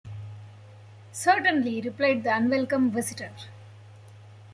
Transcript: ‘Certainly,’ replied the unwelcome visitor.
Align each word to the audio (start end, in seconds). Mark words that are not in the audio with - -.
‘Certainly,’ 1.11 1.79
replied 1.81 2.23
the 2.23 2.35
unwelcome 2.35 2.89
visitor. 2.89 3.31